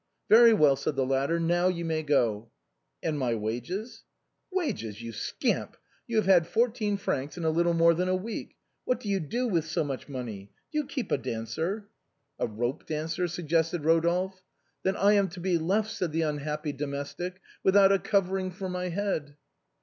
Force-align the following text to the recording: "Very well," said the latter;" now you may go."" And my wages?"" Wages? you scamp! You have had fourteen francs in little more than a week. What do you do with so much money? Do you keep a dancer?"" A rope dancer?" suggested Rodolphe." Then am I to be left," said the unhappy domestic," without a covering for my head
"Very 0.35 0.51
well," 0.51 0.75
said 0.75 0.95
the 0.95 1.05
latter;" 1.05 1.39
now 1.39 1.67
you 1.67 1.85
may 1.85 2.01
go."" 2.01 2.49
And 3.03 3.19
my 3.19 3.35
wages?"" 3.35 4.01
Wages? 4.51 5.03
you 5.03 5.11
scamp! 5.11 5.77
You 6.07 6.15
have 6.15 6.25
had 6.25 6.47
fourteen 6.47 6.97
francs 6.97 7.37
in 7.37 7.43
little 7.43 7.75
more 7.75 7.93
than 7.93 8.09
a 8.09 8.15
week. 8.15 8.55
What 8.83 8.99
do 8.99 9.07
you 9.07 9.19
do 9.19 9.47
with 9.47 9.63
so 9.63 9.83
much 9.83 10.09
money? 10.09 10.49
Do 10.71 10.79
you 10.79 10.85
keep 10.87 11.11
a 11.11 11.19
dancer?"" 11.19 11.87
A 12.39 12.47
rope 12.47 12.87
dancer?" 12.87 13.27
suggested 13.27 13.83
Rodolphe." 13.85 14.41
Then 14.83 14.95
am 14.95 15.25
I 15.27 15.27
to 15.27 15.39
be 15.39 15.59
left," 15.59 15.91
said 15.91 16.11
the 16.11 16.23
unhappy 16.23 16.73
domestic," 16.73 17.39
without 17.63 17.91
a 17.91 17.99
covering 17.99 18.49
for 18.49 18.67
my 18.67 18.89
head 18.89 19.35